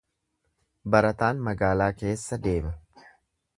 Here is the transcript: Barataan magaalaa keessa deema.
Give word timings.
Barataan 0.95 1.45
magaalaa 1.49 1.91
keessa 2.01 2.43
deema. 2.49 2.75